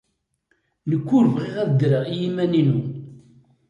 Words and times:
Nekk 0.89 1.07
ur 1.17 1.25
bɣiɣ 1.35 1.55
ad 1.63 1.69
ddreɣ 1.71 2.03
i 2.09 2.15
yiman-inu. 2.21 2.79